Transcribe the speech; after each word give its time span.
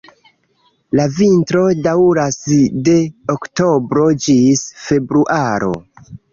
La 0.99 1.03
vintro 1.17 1.61
daŭras 1.89 2.39
de 2.89 2.97
oktobro 3.37 4.09
ĝis 4.27 4.67
februaro. 4.89 5.75